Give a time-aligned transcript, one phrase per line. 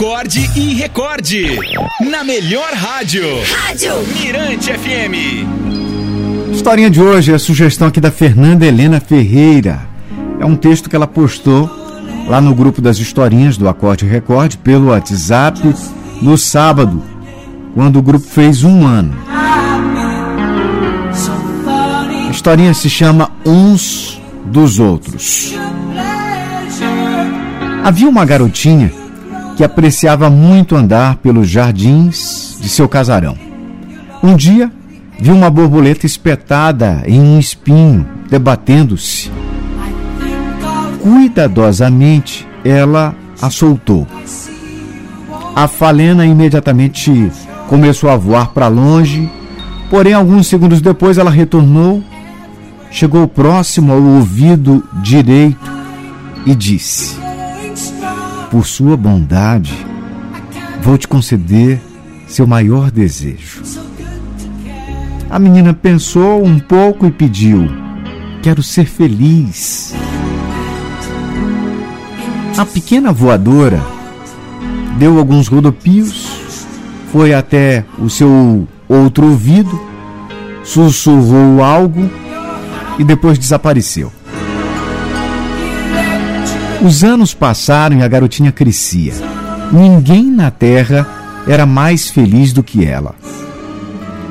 [0.00, 1.58] acorde e recorde.
[2.10, 3.22] Na melhor rádio.
[3.66, 5.44] Rádio Mirante FM.
[6.50, 9.86] Historinha de hoje é a sugestão aqui da Fernanda Helena Ferreira.
[10.40, 11.68] É um texto que ela postou
[12.26, 15.60] lá no grupo das historinhas do Acorde Recorde pelo WhatsApp
[16.22, 17.04] no sábado,
[17.74, 19.14] quando o grupo fez um ano.
[22.26, 25.54] A historinha se chama Uns dos Outros.
[27.84, 28.99] Havia uma garotinha
[29.60, 33.36] que apreciava muito andar pelos jardins de seu casarão.
[34.22, 34.72] Um dia,
[35.18, 39.30] viu uma borboleta espetada em um espinho, debatendo-se.
[41.02, 44.06] Cuidadosamente, ela a soltou.
[45.54, 47.30] A falena imediatamente
[47.68, 49.30] começou a voar para longe,
[49.90, 52.02] porém, alguns segundos depois, ela retornou,
[52.90, 55.70] chegou próximo ao ouvido direito
[56.46, 57.14] e disse:
[58.50, 59.86] por sua bondade,
[60.82, 61.80] vou te conceder
[62.26, 63.62] seu maior desejo.
[65.30, 67.68] A menina pensou um pouco e pediu:
[68.42, 69.94] Quero ser feliz.
[72.58, 73.80] A pequena voadora
[74.98, 76.28] deu alguns rodopios,
[77.12, 79.80] foi até o seu outro ouvido,
[80.64, 82.10] sussurrou algo
[82.98, 84.12] e depois desapareceu.
[86.82, 89.12] Os anos passaram e a garotinha crescia.
[89.70, 91.06] Ninguém na terra
[91.46, 93.14] era mais feliz do que ela.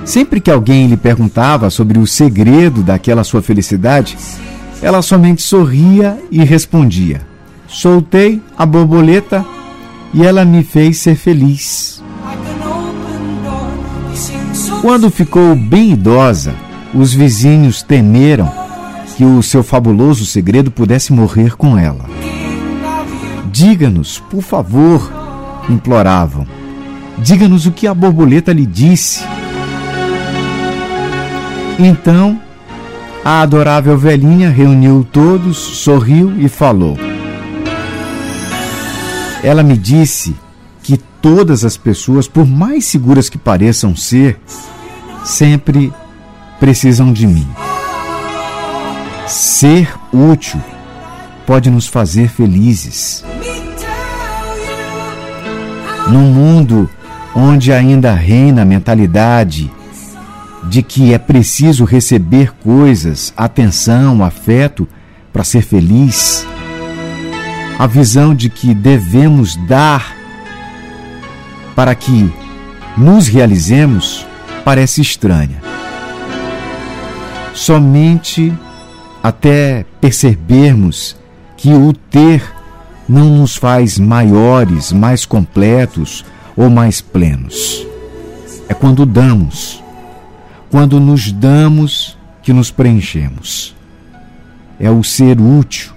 [0.03, 4.17] Sempre que alguém lhe perguntava sobre o segredo daquela sua felicidade,
[4.81, 7.21] ela somente sorria e respondia:
[7.67, 9.45] Soltei a borboleta
[10.11, 12.01] e ela me fez ser feliz.
[14.81, 16.55] Quando ficou bem idosa,
[16.95, 18.51] os vizinhos temeram
[19.15, 22.05] que o seu fabuloso segredo pudesse morrer com ela.
[23.59, 25.11] Diga-nos, por favor,
[25.69, 26.47] imploravam.
[27.17, 29.21] Diga-nos o que a borboleta lhe disse.
[31.77, 32.39] Então,
[33.21, 36.97] a adorável velhinha reuniu todos, sorriu e falou.
[39.43, 40.33] Ela me disse
[40.81, 44.39] que todas as pessoas, por mais seguras que pareçam ser,
[45.25, 45.91] sempre
[46.61, 47.47] precisam de mim.
[49.27, 50.61] Ser útil
[51.49, 53.25] pode nos fazer felizes.
[56.07, 56.87] Num mundo
[57.33, 59.71] onde ainda reina a mentalidade
[60.65, 64.87] de que é preciso receber coisas, atenção, afeto
[65.33, 66.45] para ser feliz,
[67.79, 70.15] a visão de que devemos dar
[71.75, 72.31] para que
[72.95, 74.23] nos realizemos
[74.63, 75.63] parece estranha.
[77.55, 78.53] Somente
[79.23, 81.17] até percebermos
[81.59, 82.41] que o ter
[83.07, 86.23] não nos faz maiores, mais completos
[86.55, 87.85] ou mais plenos.
[88.69, 89.83] É quando damos,
[90.71, 93.75] quando nos damos que nos preenchemos.
[94.79, 95.91] É o ser útil,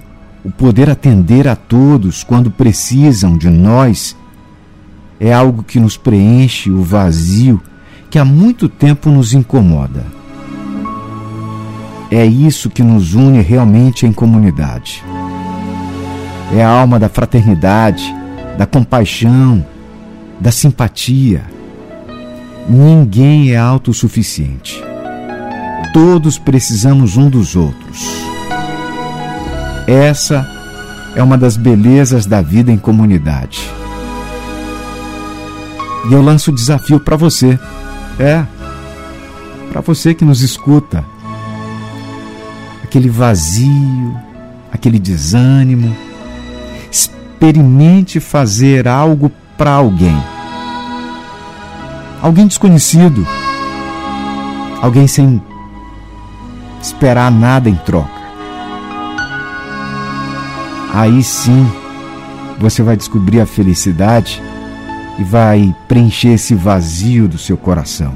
[0.45, 4.17] o poder atender a todos quando precisam de nós.
[5.21, 7.63] É algo que nos preenche o vazio
[8.11, 10.05] que há muito tempo nos incomoda.
[12.11, 15.05] É isso que nos une realmente em comunidade
[16.53, 18.05] é a alma da fraternidade,
[18.59, 19.65] da compaixão,
[20.39, 21.43] da simpatia.
[22.69, 24.83] Ninguém é autossuficiente.
[25.93, 28.07] Todos precisamos um dos outros.
[29.87, 30.47] Essa
[31.17, 33.69] é uma das belezas da vida em comunidade.
[36.09, 37.59] E eu lanço o desafio para você.
[38.19, 38.45] É,
[39.71, 41.05] para você que nos escuta.
[42.83, 44.17] Aquele vazio,
[44.71, 45.97] aquele desânimo,
[47.43, 50.17] experimente fazer algo para alguém.
[52.23, 53.27] Alguém desconhecido.
[54.81, 55.43] Alguém sem
[56.81, 58.23] esperar nada em troca.
[60.95, 61.67] Aí sim
[62.61, 64.41] você vai descobrir a felicidade
[65.19, 68.15] e vai preencher esse vazio do seu coração.